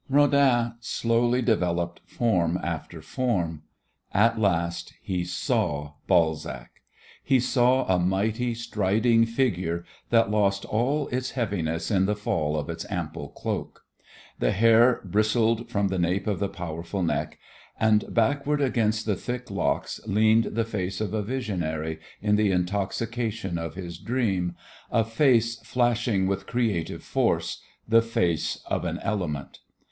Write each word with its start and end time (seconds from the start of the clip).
Rodin 0.09 0.73
slowly 0.79 1.43
developed 1.43 2.01
form 2.07 2.59
after 2.63 3.03
form. 3.03 3.61
At 4.11 4.39
last 4.39 4.93
he 4.99 5.23
saw 5.23 5.93
Balzac. 6.07 6.81
He 7.23 7.39
saw 7.39 7.85
a 7.85 7.99
mighty, 7.99 8.55
striding 8.55 9.27
figure 9.27 9.85
that 10.09 10.31
lost 10.31 10.65
all 10.65 11.07
its 11.09 11.31
heaviness 11.33 11.91
in 11.91 12.07
the 12.07 12.15
fall 12.15 12.57
of 12.57 12.67
its 12.67 12.83
ample 12.89 13.29
cloak. 13.29 13.83
The 14.39 14.49
hair 14.51 15.01
brisded 15.05 15.69
from 15.69 15.89
the 15.89 15.99
nape 15.99 16.25
of 16.25 16.39
the 16.39 16.49
powerful 16.49 17.03
neck. 17.03 17.37
And 17.79 18.11
backward 18.11 18.59
against 18.59 19.05
the 19.05 19.15
thick 19.15 19.51
locks 19.51 19.99
leaned 20.07 20.45
the 20.45 20.65
face 20.65 20.99
of 20.99 21.13
a 21.13 21.21
visionary 21.21 21.99
in 22.23 22.37
the 22.37 22.49
intoxication 22.49 23.59
of 23.59 23.75
his 23.75 23.99
dream, 23.99 24.55
a 24.89 25.03
face 25.03 25.57
flashing 25.57 26.25
with 26.25 26.47
creative 26.47 27.03
force: 27.03 27.61
the 27.87 28.01
face 28.01 28.63
of 28.65 28.83
an 28.83 28.97
element. 29.03 29.59